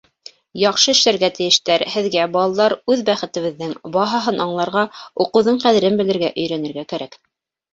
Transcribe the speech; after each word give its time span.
Яҡшы 0.59 0.93
эшләргә 0.93 1.27
тейештәр, 1.39 1.83
һеҙгә, 1.95 2.23
балалар, 2.37 2.75
үҙ 2.95 3.03
бәхетебеҙҙең 3.11 3.75
баһаһын 3.99 4.43
аңларға, 4.47 4.87
уҡыуҙың 5.27 5.63
ҡәҙерен 5.67 6.01
белергә 6.03 6.33
өйрәнергә 6.35 6.91
кәрәк. 6.95 7.21